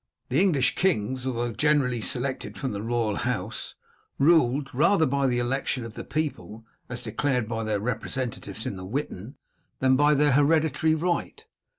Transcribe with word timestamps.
The 0.29 0.41
English 0.41 0.73
kings, 0.73 1.27
although 1.27 1.51
generally 1.51 2.01
selected 2.01 2.57
from 2.57 2.71
the 2.71 2.81
royal 2.81 3.17
house, 3.17 3.75
ruled 4.17 4.71
rather 4.73 5.05
by 5.05 5.27
the 5.27 5.37
election 5.37 5.85
of 5.85 5.93
the 5.93 6.03
people 6.03 6.65
as 6.89 7.03
declared 7.03 7.47
by 7.47 7.63
their 7.65 7.79
representatives 7.79 8.65
in 8.65 8.77
the 8.77 8.83
Witan 8.87 9.35
than 9.77 9.95
by 9.95 10.15
their 10.15 10.31
hereditary 10.31 10.95
right. 10.95 11.45